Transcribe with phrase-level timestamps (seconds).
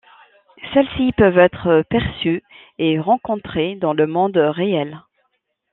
[0.73, 2.41] Celles-ci peuvent être perçues
[2.79, 4.99] et rencontrées dans le monde réel.